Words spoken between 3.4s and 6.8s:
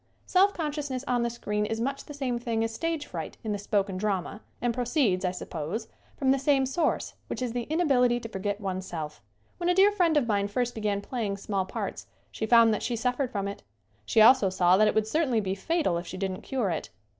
in the spoken drama and proceeds, I suppose, from the same